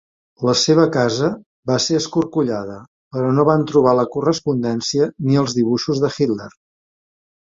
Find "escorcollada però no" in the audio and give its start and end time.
1.99-3.45